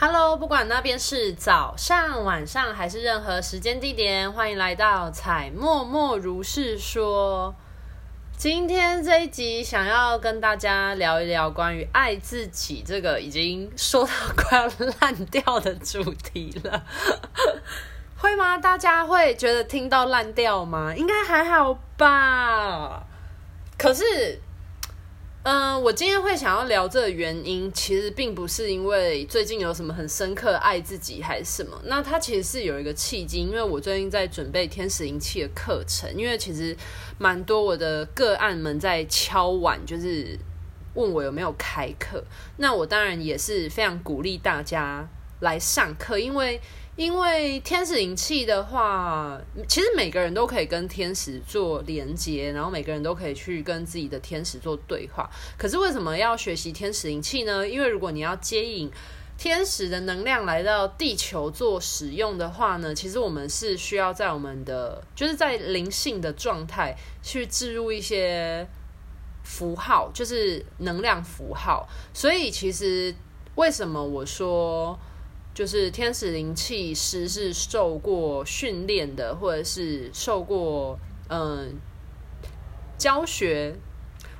[0.00, 7.52] Hello，不管那边是早上、晚上还是任何时间地点，欢迎来到采默默如是说。
[8.36, 16.84] 今天这一集想要跟大家聊一聊关于爱自己这个已经说到快要烂掉的主题了，
[18.16, 18.56] 会吗？
[18.56, 20.94] 大家会觉得听到烂掉吗？
[20.94, 23.02] 应该还好吧。
[23.76, 24.40] 可是。
[25.44, 31.80] 嗯，我今天会想要聊这个原因，其实并不是因为最近有什么很深刻爱自己还是什么。
[31.84, 36.76] 那它其实是有一个契机，因为我最近在准备天使灵气的课程，因为其实
[37.16, 40.38] 蛮多我的个案们在敲碗，就是
[40.94, 42.22] 问我有没有开课。
[42.58, 45.08] 那我当然也是非常鼓励大家
[45.40, 46.60] 来上课，因为。
[46.98, 55.30] 因为天使灵气的话，其实每个人都可以跟天使做连接，然后每个人都可以去跟自己的天使做对话。
[55.56, 57.68] 可是为什么要学习天使灵气呢？
[57.68, 58.90] 因为如果你要接引
[59.36, 68.66] 天使的能量来到地球做使用的话呢，其实我们是需要在我们的就是在灵性的状态去置入一些
[69.44, 71.88] 符号，就是能量符号。
[72.12, 73.14] 所以其实
[73.54, 74.98] 为什么我说？
[75.58, 80.96] 就是天使灵气师是受过训练的，或者是受过
[81.28, 81.74] 嗯
[82.96, 83.74] 教学。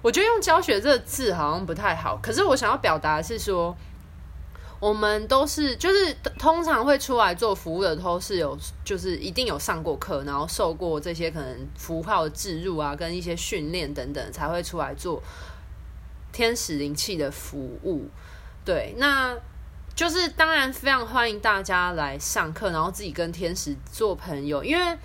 [0.01, 3.77] 我觉得用教学这个字好像不太好，可是我想要表达是说，
[4.79, 15.21] 我们都是就是通常会出来做服务的，都是有就是一定有上过课，然后受过这些可能符号的置入啊，跟一些训练等等，才会出来做
[16.31, 18.07] 天使灵气的服务。
[18.65, 19.37] 对，那。
[19.99, 24.63] 就是当然非常欢迎大家来上课，然后自己跟天使做朋友。
[24.63, 24.97] 因为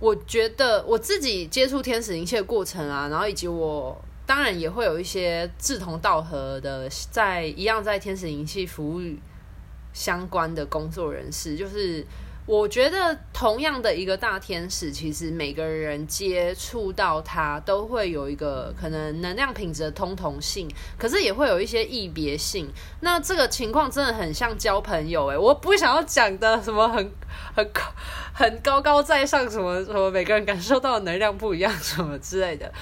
[0.00, 9.02] 我觉得我自己接触天使灵气的过程啊，然后以及我当然也会有一些志同道合的，在一样在天使灵气服务
[9.92, 12.02] 相关的工作人士，就是。
[12.48, 22.66] 我觉得同样的一个大天使，其实每个人接触到它都会有一个可能能量品质的通同性，可是也会有一些异别性。
[23.00, 27.12] 那这个情况真的很像交朋友诶，我不想要讲的什么很
[27.54, 27.70] 很
[28.32, 32.72] 很高高在上，什么什么每个人感受到的能量不一样，什么之类的。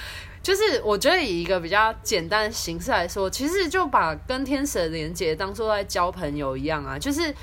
[0.41, 7.35] 就是我觉得以一个比较简单的形式来说，其实就把跟天使的连接当做在交朋友一样啊，就是。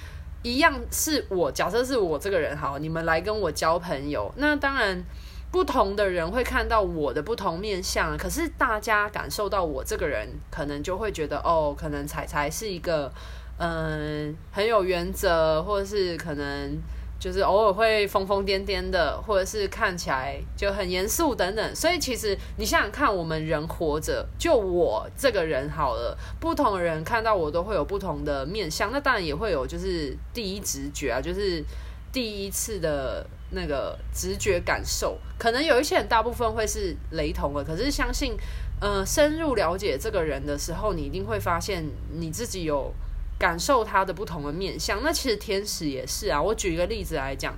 [0.45, 5.03] 一样是我，假设是我这个人好，你们来跟我交朋友，那当然
[5.51, 13.13] 不同的人会看到我的不同面相，可是大家感受到我这个人，可能就会觉得哦，可能彩彩是一个
[13.59, 16.79] 嗯很有原则，或者是可能。
[17.25, 31.65] 就是偶尔会疯疯癫癫的，或者是看起来就很严肃等等，所以其实你想想看，我们人活着，就我这个人好了，不同的人看到我都会有不同的面相，那当然也会有就是第一直觉啊，就是
[32.13, 38.37] 第一次的那个直觉感受，可能有一些人大部分会是雷同的，可是相信，
[38.83, 42.93] 呃，深入了解这个人的时候，你一定会发现你自己有。
[43.39, 46.41] 感受他的不同的面相，那其实天使也是啊。
[46.41, 47.53] 我举一个例子来讲，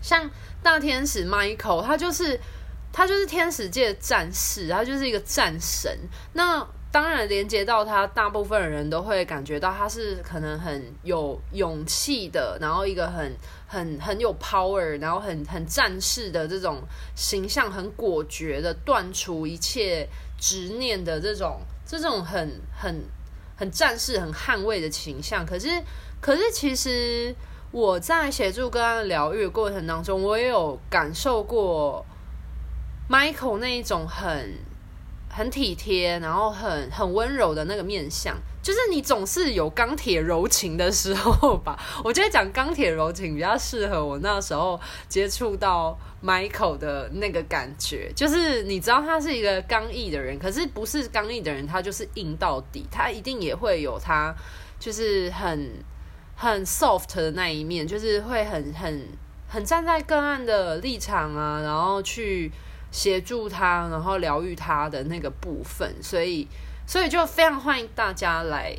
[0.00, 0.30] 像
[0.62, 2.38] 大天使 Michael，他就是
[2.92, 5.98] 他就是天使界的战士，他就是一个战神。
[6.34, 13.34] 那当然连接到他，大部分人都会感觉到他是可能很有勇气的，然后一个很
[13.66, 16.80] 很很有 power，然后很很战士的这种
[17.16, 20.08] 形象，很果决的断除一切
[20.38, 23.02] 执念的这种这种很很。
[23.56, 25.68] 很战士、很捍卫的形象，可是，
[26.20, 27.34] 可是，其实
[27.70, 32.04] 我在协助个案疗愈过程当中，我也有感受过
[33.08, 34.58] Michael 那一种很
[35.30, 38.36] 很体贴，然后很很温柔的那个面相。
[38.62, 41.76] 就是你总是有钢铁柔情的时候吧？
[42.04, 48.12] 我觉得讲钢铁柔情比较适合我那时候接触到 Michael 的那个感觉。
[48.14, 52.86] 就是你知道他是一个刚毅的人，可是不是刚毅的人，他就是硬到底。
[52.88, 54.32] 他一定也会有他
[54.78, 55.72] 就是很
[56.36, 59.08] 很 soft 的那一面，就是会很很
[59.48, 62.52] 很站在个案的立场啊，然后去
[62.92, 65.92] 协助他，然后疗愈他的那个部分。
[66.00, 66.46] 所以。
[66.86, 68.76] 所以就非常欢迎大家来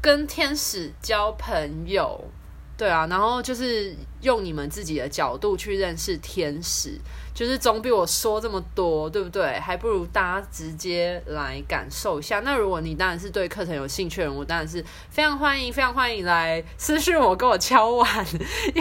[0.00, 2.30] 跟天使交朋友，
[2.76, 6.98] 对啊，然后就是用你们自己的角度去认识天使，
[7.32, 9.58] 就是总比我说这么多，对不对？
[9.60, 12.40] 还不如大家直接来感受一下。
[12.40, 18.26] 那如果你当然是对课程有兴趣的人，我当然是非常欢迎，非常欢迎来私信我，跟我敲碗。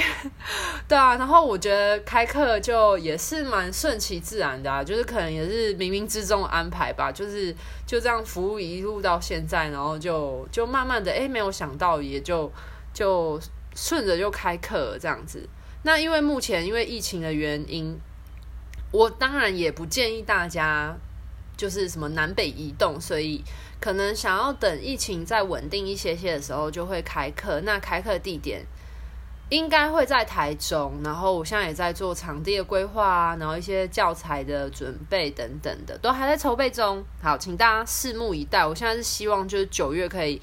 [0.87, 7.55] 对啊，然后我觉得开课就也是蛮顺其自然的啊，就是可能也是冥冥之中安排吧，就是。
[7.83, 12.49] 就这样服务一路到现在，然后就就慢慢的，哎，没有想到，也就
[12.93, 13.37] 就
[13.75, 15.47] 顺着就开课这样子。
[15.83, 17.99] 那因为目前因为疫情的原因，
[18.91, 20.95] 我当然也不建议大家
[21.57, 23.43] 就是什么南北移动，所以
[23.79, 27.61] 可能想要等疫情再稳定一些些的时候就会开课。
[27.61, 28.63] 那开课地点
[29.49, 37.03] 应该会在台中，然后我现在也在做场地的规划啊，然后一些教材的准备等等的都还在筹备中。
[37.21, 38.63] 好，请大家拭目以待。
[38.65, 40.39] 我现在是希望就是九月可以。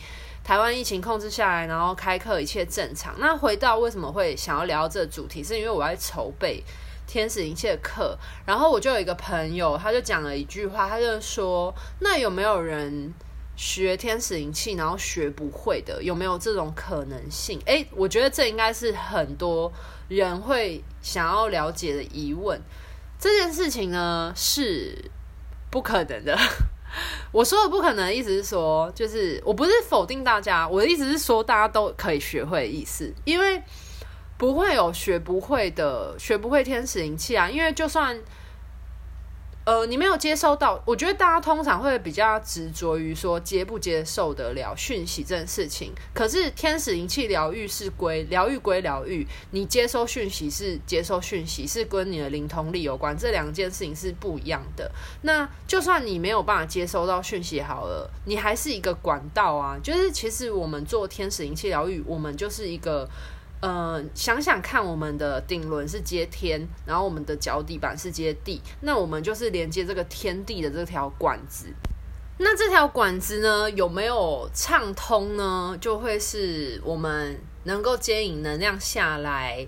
[0.48, 3.14] 台湾疫情控制下来，然后开课一切正常。
[3.18, 6.64] 那回到为什么会想要聊这主题，是因为我在筹备
[7.06, 8.16] 天使灵气的课，
[8.46, 13.12] 然后我就有一个朋友，他就讲了一句话，他就说：“那有没有人
[13.56, 16.02] 学天使灵气，然后学不会的？
[16.02, 19.70] 有没有这种可能性？”诶，我觉得这应该是很多
[20.08, 22.58] 人会想要了解的疑问。
[23.20, 25.10] 这件事情呢，是
[25.70, 26.38] 不可能的。
[27.32, 33.62] 我说的不可能意思是说，就是我不是否定大家，我的意思是说大家都可以学会意思，因为
[34.36, 38.18] 不会有学不会的，学不会天使灵气啊，因为就算。
[39.68, 45.92] 呃，你没有接收到，我觉得大家通常会比较执着于说接不接受得了讯息这件事情。
[46.14, 54.90] 可是天使灵气疗愈是归疗愈归疗愈，你接收讯息是接收讯息，是跟你的灵通力有关，这两件事情是不一样的。
[55.20, 59.78] 那就算你没有办法接收到讯息好了，你还是一个管道啊。
[59.82, 63.06] 就是其实我们做天使灵气疗愈，我们就是一个。
[63.60, 71.66] 呃，想想看，我们的顶轮是接天，然后我们的脚底板是接地，那我们就是连接这个天地的这条管子。
[72.38, 75.76] 那这条管子呢，有没有畅通呢？
[75.80, 79.66] 就会是我们能够接引能量下来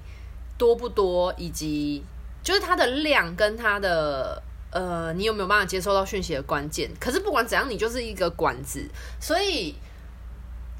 [0.56, 2.04] 多不多，以及
[2.44, 4.40] 就是它的量跟它的
[4.70, 6.88] 呃，你有没有办法接收到讯息的关键。
[7.00, 8.88] 可是不管怎样，你就是一个管子，
[9.18, 9.74] 所以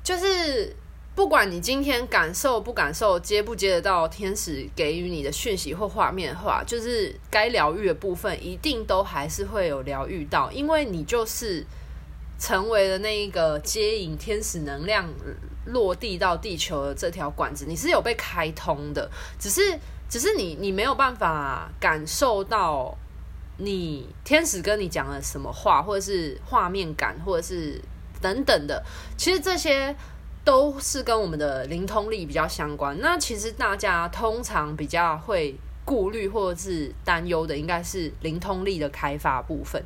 [0.04, 0.76] 就是。
[1.12, 11.66] 不管你今天感受不感受，接不接得到天使给予你的讯息或画面的话，就是该疗愈的部分，一定都还是会有疗愈到，因为你就是
[12.38, 15.06] 成为了那一个接引天使能量
[15.66, 19.78] 落地到地球的这条管子，你是有被开通的，只是
[20.08, 22.96] 只是你你没有办法感受到
[23.58, 27.78] 你天使跟你讲了什么话，或者是画面感，或者是
[28.22, 28.82] 等等的，
[29.18, 29.94] 其实这些。
[30.44, 32.98] 都是跟我们的灵通力比较相关。
[33.00, 35.54] 那其实大家通常比较会
[35.84, 39.82] 顾虑或者是担忧的，应该是灵通力的开发部分。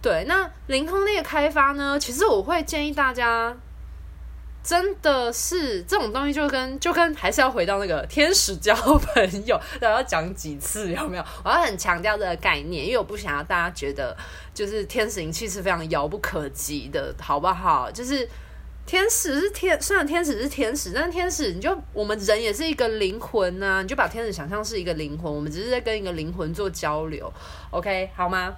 [0.00, 3.56] 对，那灵通力的开发呢，其实我会建议大家，
[4.62, 11.24] 真的是这种东西就跟 就跟还是要回到那个天使交朋友，都要讲几次有没有？
[11.44, 14.16] 我要很强调这个概念，因为我不想要大家觉得
[14.54, 17.90] 就是天使灵气是非常遥不可及的，好不好？
[17.90, 18.26] 就是。
[18.86, 27.32] 天使是天，虽然天使是天使，但天使你就我们人也是一个灵魂呐、你就把天使想象是一个灵魂，我们只是在跟一个灵魂做交流
[27.70, 28.54] ，OK 好吗？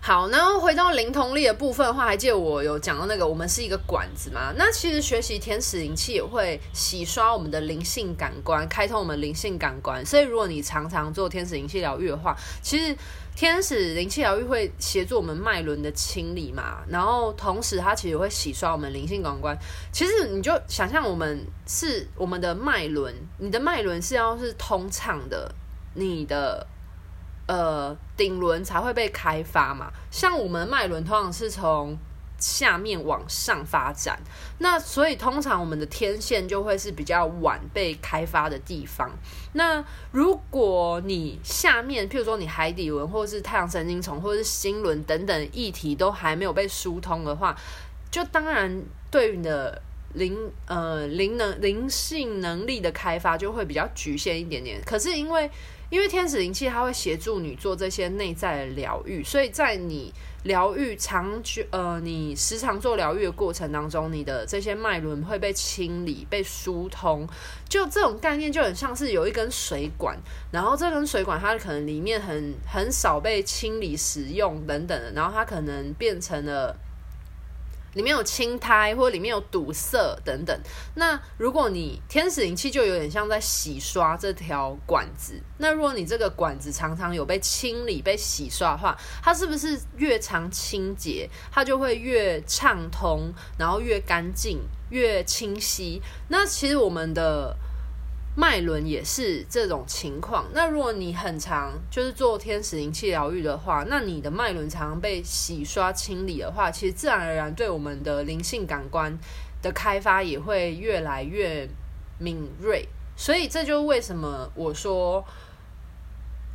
[0.00, 4.52] 好，然后回到灵通力的部分的话，还记得我有讲到那个我们是一个管子吗？
[4.56, 12.96] 那其实学习天使灵气也会洗刷我们的灵性感官，开通我们灵性感官，所以如果你常常做天使灵气疗愈的话，其实。
[13.34, 19.56] 天使灵气疗愈会协助我们脉轮的清理嘛，然后同时它其实会洗刷我们灵性感官。
[19.90, 25.52] 其实你就想象我们是我们的脉轮，你的脉轮是要是通畅的，
[25.94, 26.66] 你的
[27.46, 29.90] 呃顶轮才会被开发嘛。
[30.10, 31.96] 像我们脉轮通常是从
[32.42, 34.18] 下面往上发展，
[34.58, 39.08] 那所以通常我们的天线就会是比较晚被开发的地方。
[39.52, 47.56] 那如果你下面，譬如说你海底轮，或者是太阳神经丛，或者是心轮等等议题都还没有被疏通的话，
[48.10, 49.80] 就当然对于你的
[50.14, 54.82] 灵呃灵能灵性能力的开发就会比较局限一点点。
[54.84, 55.48] 可是因为
[55.90, 60.12] 因为天使灵气它会协助你做这些内在的疗愈，所以在你。
[60.44, 67.26] 疗愈长久，呃，你时常做疗愈的过程当中，你的这些脉轮会被清理、被疏通。
[67.68, 70.18] 就这种概念，就很像是有一根水管，
[70.50, 76.76] 然后这根水管它可能里面很很少被清理使用等等的，然后它可能变成了。
[77.94, 80.58] 里面有青苔，或者里面有堵塞等等。
[80.94, 85.40] 那如果你天使灵气就有点像在洗刷这条管子。
[85.58, 96.00] 那如果你这个管子常常有被清理、被洗刷的话，它是不是越常清洁，它就会越畅通，然后越干净、越清晰？
[96.28, 97.56] 那其实我们的。
[98.34, 100.46] 脉轮也是这种情况。
[100.54, 109.16] 那如果你很常就是做天使灵气疗愈的话，那你的脉轮常常被洗刷清理的话，其实自然而然对我们的灵性感官
[109.60, 111.68] 的开发也会越来越
[112.18, 112.88] 敏锐。
[113.16, 115.24] 所以这就是为什么我说。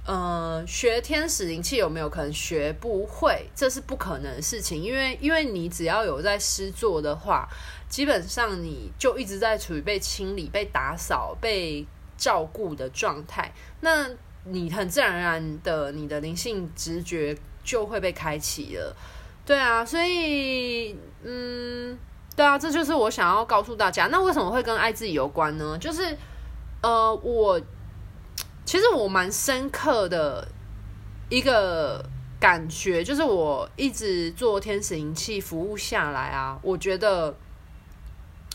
[0.08, 3.46] 呃，学天使灵气有没有可能学不会？
[3.54, 7.46] 这是不可能的事情，因为因为你只要有在施作的话，
[7.90, 11.86] 基本上你就一直在处于被清理、被打扫、被
[12.18, 14.10] 照顾的状态，那
[14.46, 18.96] 你很自然而然的，你的灵性直觉就会被开启了。
[19.46, 22.00] 对啊，所以嗯，
[22.34, 24.08] 对啊，这就是我想要告诉大家。
[24.08, 25.78] 那为什么会跟爱自己有关呢？
[25.78, 26.18] 就是
[26.82, 27.60] 呃，我。
[28.67, 30.45] 其实我蛮深刻的
[31.29, 32.03] 一个
[32.38, 37.33] 感觉，就是我一直做天使灵气服务下来啊，我觉得，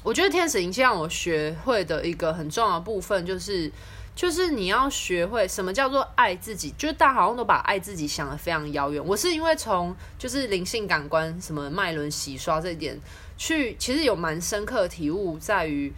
[0.02, 3.72] 我觉得天使灵气让我学会的一个很重要的部分，就是，
[4.14, 6.74] 就是你要学会什么叫做爱自己。
[6.76, 9.02] 就是大家好像都把爱自己想得非常遥远。
[9.02, 13.00] 我是因为从就是灵性感官什么脉轮洗刷这一点
[13.38, 15.90] 去，其实有蛮深刻的体悟，在于。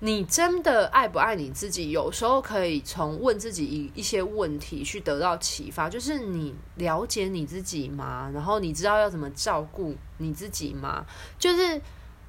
[0.00, 1.90] 你真的爱不爱你自己？
[1.90, 8.30] 有时候可以从问自己一一些问题去得到启发，就是你了解你自己吗？
[8.32, 11.04] 然后你知道要怎么照顾你自己吗？
[11.36, 11.80] 就是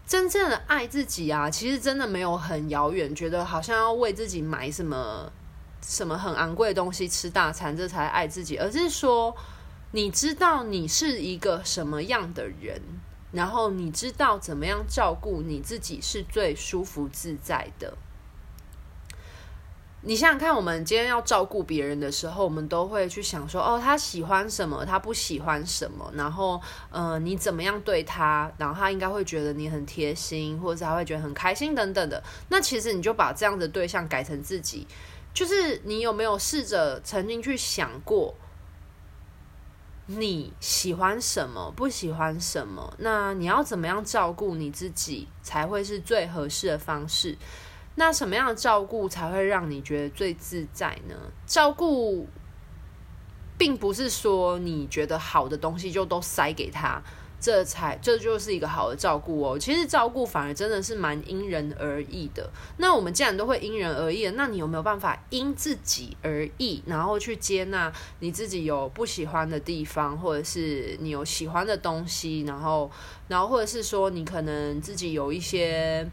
[0.08, 5.32] 真正的爱自己啊，其实真的没有很遥远，觉得好像要为自己买什么
[5.84, 9.36] 什么很昂贵的东西吃大餐，这才爱自己，而是说
[9.92, 12.82] 你知道你是一个什么样的人。
[13.32, 17.96] 然后你知道怎么样照顾你自己是最舒服自在的。
[20.02, 26.10] 你想想看，我们今天要照顾别人的时候，我们都会去想说：哦，他喜欢什么，他不喜欢什么。
[26.16, 32.24] 然后，呃，你怎么样对他，然后他应该会觉得你很贴心，或者他会觉得很开心等等的。
[32.48, 34.88] 那其实你就把这样的对象改成自己，
[35.34, 38.34] 就是你有没有试着曾经去想过？
[40.12, 41.72] 你喜欢什么？
[41.76, 42.96] 不喜欢什么？
[42.98, 47.38] 那你要怎么样照顾你自己才会是最合适的方式？
[47.94, 51.16] 那什么样的照顾才会让你觉得最自在呢？
[51.46, 52.28] 照顾
[53.56, 57.00] 并不是说你觉得好的东西就都塞给他。
[57.42, 59.58] 这才这就是一个好的照顾哦。
[59.58, 62.50] 其实照顾反而真的是蛮因人而异的。
[62.78, 72.92] 那我们既然都会因人而异，那你有没有办法因自己而异，然后去接纳你自己有不喜欢的地方，或者是你有喜欢的东西，然后，
[73.30, 76.06] 然后或者是说你可能自己有一些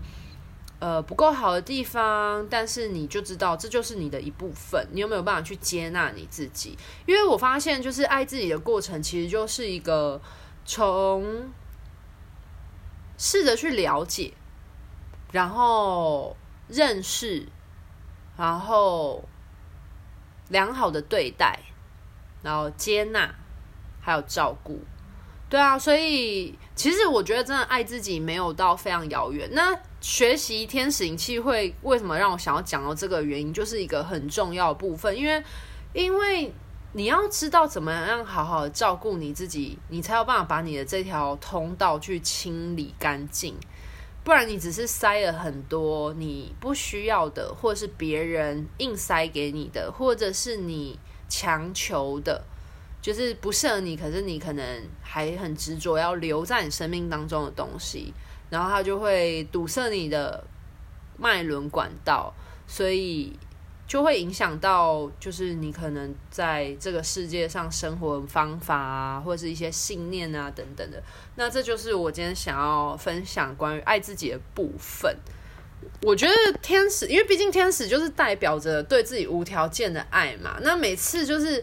[0.79, 4.87] 呃不够好的地方，但是你就知道这就是你的一部分。
[4.93, 6.79] 你有没有办法去接纳你自己？
[7.05, 10.21] 因为我发现，就是爱自己的过程，其实就是一个。
[10.67, 11.53] 从
[13.17, 14.35] 试着去了解，
[15.31, 17.47] 然后认识，
[18.37, 19.23] 然后
[20.49, 21.61] 良好的对待，
[22.43, 23.33] 然后接纳，
[24.01, 24.81] 还有照顾，
[25.49, 29.49] 对啊，所以其实我觉得真的爱自己没有到非常遥远。
[29.53, 35.45] 那学习天使引气会为什么让我想要讲到这个原因，就是一个很重要部分，因为
[35.93, 36.53] 因为。
[36.97, 43.55] 你要知道怎么样好好的照顾你自己，你才有办法把你的这条通道去清理干净。
[44.25, 50.99] 不然你只是塞了很多你不需要的，或是别人硬塞给你的，或者是你
[51.29, 52.43] 强求的，
[53.03, 58.15] 就是不适合你，可是你可能还很执着要留在你生命当中的东西，
[58.49, 60.43] 然后它就会堵塞你的
[61.19, 62.33] 脉轮管道，
[62.67, 63.39] 所以。
[63.87, 71.03] 就会影响到，就是你可能在这个世界上生活方法啊，或者是一些信念啊等等的。
[71.37, 75.17] 那这就是我今天想要分享关于爱自己的部分。
[76.03, 80.59] 我觉得天使，因为毕竟天使就是代表着对自己无条件的爱嘛。
[80.63, 81.63] 那每次就是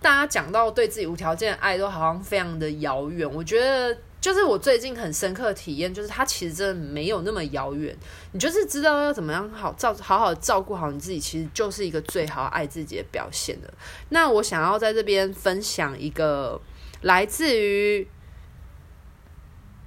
[0.00, 3.28] 大家讲到对自己无条件的爱，都好像非常的遥远。
[3.32, 3.96] 我觉得。
[4.24, 7.94] 就是我最近很深刻的体验，就是它其实真的没有那么遥远。
[8.32, 13.74] 你就是知道要怎么样好照好好照顾好你自己，其实就是一个最好爱自己的表现了。
[14.08, 16.58] 那我想要在这边分享一个
[17.02, 18.08] 来自于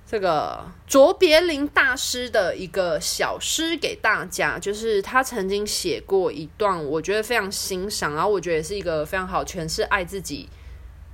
[0.06, 10.48] 这个卓别林大师的一个小诗给大家，就是他曾经写过一段，我觉得非常欣赏，然后我觉得也是一个非常好诠释“爱自己”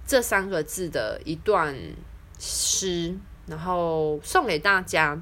[0.06, 1.74] 这三个字的一段。
[2.46, 3.16] 诗，
[3.48, 5.18] 然后送给大家。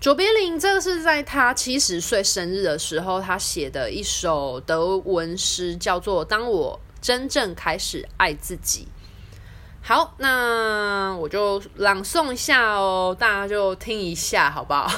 [0.00, 8.86] 卓别林这个是在他七十岁生日的时候，他写的一首德文诗，叫做《当我真正开始爱自己》。
[9.82, 14.90] 好，那我就朗诵一下哦，大家就听一下，好不好？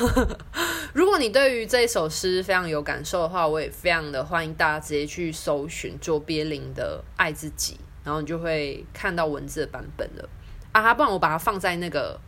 [0.95, 7.75] 如果你对于这首诗非常有感受的话，我也非常的欢迎大家直接去搜寻卓别林的《爱自己》，
[8.05, 10.29] 然后你就会看到文字的版本了。
[10.73, 12.21] 啊，不然我把它放在那个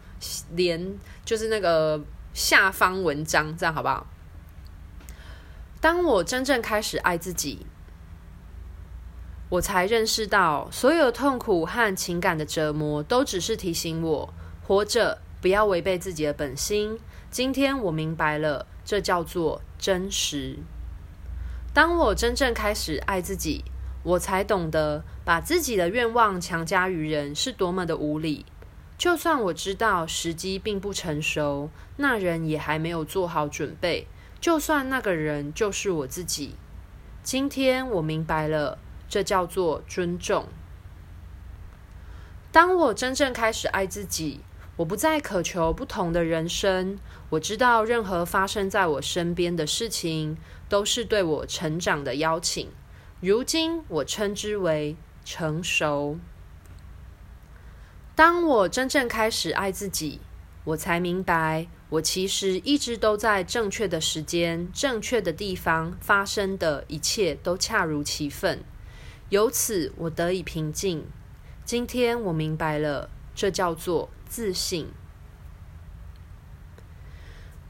[0.55, 2.01] 连，就是那个
[2.35, 4.07] 下方文章，这样好不好？
[5.81, 7.67] 当我真正开始爱自己，
[9.49, 14.33] 我才认识到，所有痛苦和情感的折磨，都只是提醒我
[14.67, 16.99] 活着不要违背自己的本心。
[17.31, 20.59] 今天我明白了，这叫做真实。
[21.75, 23.65] 当我真正开始爱自己，
[24.03, 28.45] 我才懂得把自己的愿望强加于人是多么的无理。
[28.99, 34.07] 就算我知道时机并不成熟，那人也还没有做好准备。
[34.41, 36.57] 就算那个人就是我自己，
[37.23, 40.47] 今天我明白了，这叫做尊重。
[42.51, 44.41] 当我真正开始爱自己，
[44.77, 46.99] 我不再渴求不同的人生。
[47.31, 50.37] 我知道，任何发生在我身边的事情，
[50.69, 52.69] 都是对我成长的邀请。
[53.21, 56.19] 如今，我称之为成熟。
[58.15, 60.21] 当我真正开始爱自己，
[60.65, 68.63] 我才明白，我其实一直都在正确的时间、正确的地方发生的一切都恰如其分。
[69.31, 71.07] 由此，我得以平静。
[71.65, 74.89] 今天我明白了，这叫做自信。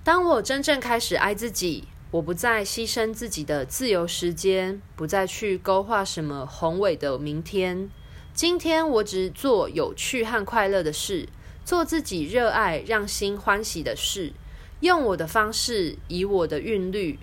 [0.03, 7.89] 当我真正开始爱自己，我不再牺牲自己的自由时间，不再去勾画什么宏伟的明天。
[8.35, 11.27] 今天我只做有趣和快乐的事，
[11.65, 14.35] 做自己热爱、让心欢喜的事，
[14.81, 17.19] 用我的方式，以我的韵律。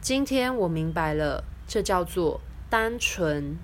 [0.00, 3.56] 今天我明白了，这叫做单纯。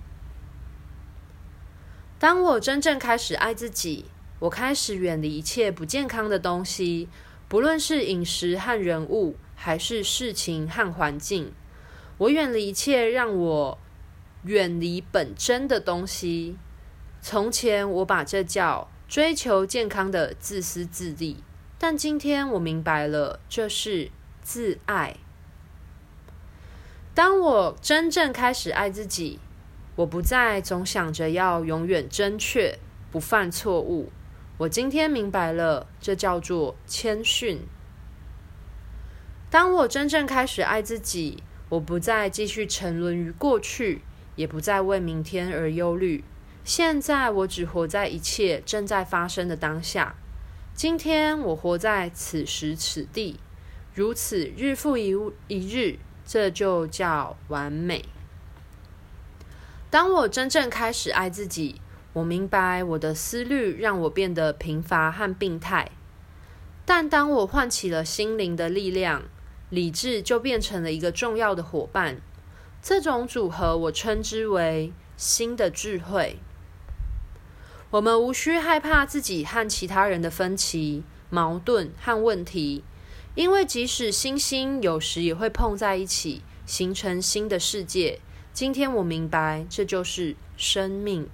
[2.20, 4.04] 当我真正开始爱自己，
[4.38, 7.08] 我开始远离一切不健康的东西，
[7.48, 11.52] 不论是饮食和人物，还是事情和环境。
[12.16, 13.78] 我远离一切让我
[14.44, 16.56] 远离本真的东西。
[17.20, 21.42] 从前我把这叫追求健康的自私自利，
[21.76, 24.10] 但今天我明白了，这是
[24.40, 25.16] 自爱。
[27.14, 29.40] 当我真正开始爱自己，
[29.96, 32.78] 我不再总想着要永远正确，
[33.10, 34.12] 不犯错误。
[34.58, 37.66] 我今天明白了，这叫做谦逊。
[39.50, 44.02] 当我真正开始爱自己，我不再继续沉沦于过去，
[44.36, 46.22] 也不再为明天而忧虑。
[46.64, 50.14] 现在我只活在一切正在发生的当下。
[50.74, 53.40] 今天我活在此时此地，
[53.94, 55.16] 如此日复一
[55.48, 58.04] 一日，这就叫完美。
[59.88, 61.80] 当我真正开始爱自己，
[62.12, 65.90] 我明白我的思虑让我变得贫乏和病态。
[66.84, 69.22] 但当我唤起了心灵的力量，
[69.70, 72.20] 理智就变成了一个重要的伙伴。
[72.80, 76.38] 这种组合我称之为新的智慧。
[77.90, 82.84] 我们无需害怕自己和其他人的分歧、矛盾和问题，
[83.34, 88.20] 因为即使星星有时也会碰在一起，形成新的世界。
[88.52, 91.28] 今天我明白，这就是生命。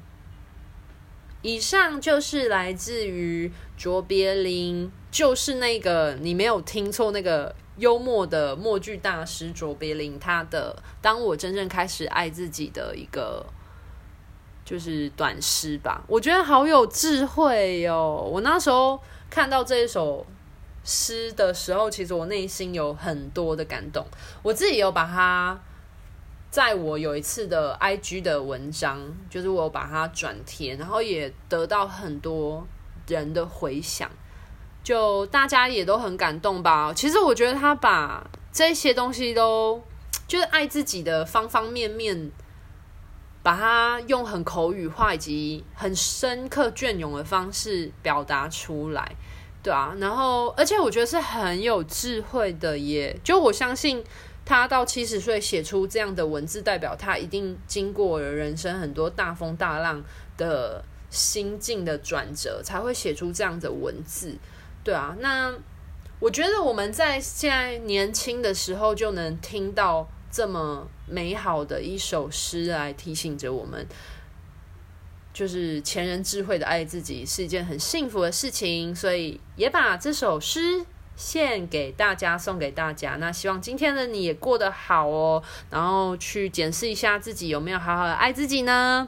[1.44, 13.46] 以上就是来自于卓别林，就是那个你没有听错，那个幽默的默剧大师卓别林，他的《当我真正开始爱自己》的一个。
[14.66, 18.30] 就是短诗吧，我觉得好有智慧哟、哦。
[18.32, 20.26] 我那时候看到这一首
[20.82, 24.06] 诗的时候，其实我内心有很多的感动。
[24.42, 25.60] 我自己有把它
[26.54, 32.64] 在我有一次的 IG 的文章，就是我把它转贴，然后也得到很多
[33.08, 34.08] 人的回响，
[34.84, 36.92] 就大家也都很感动吧。
[36.94, 39.82] 其实我觉得他把这些东西都，
[40.28, 42.30] 就是爱自己的方方面面。
[43.42, 49.16] 把它用很口语化以及很深刻隽永的方式表达出来，
[49.62, 54.02] 对啊，然后而且我觉得是很有智慧的耶，就我相信
[54.44, 60.02] 他到七十岁写出这样的文字，代表他一定经过了人生很多大风大浪
[60.36, 64.36] 的心境的转折，才会写出这样的文字，
[64.82, 65.54] 对啊，那
[66.20, 70.08] 我觉得我们在现在年轻的时候就能听到。
[70.34, 73.86] 这么美好的一首诗来提醒着我们，
[75.32, 80.84] 就是前人智慧的爱自己是一件很幸福的事情，所以也把这首诗
[81.16, 83.16] 献给大家，送给大家。
[83.16, 89.06] 那希望今天的你也过得好哦，然后去检视一下自己有没有好好的爱自己呢？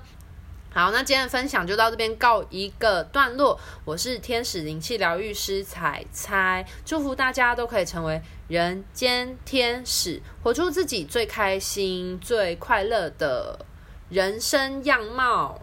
[0.73, 3.59] 好，那今天的分享就到这边告一个段落。
[3.87, 13.64] 我是天使灵气疗愈师彩彩，祝福大家都可以成为人间天使，活出自己最开心、最快乐的
[14.11, 15.62] 人生样貌。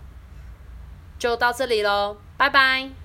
[1.19, 3.02] 就到这里喽，拜拜。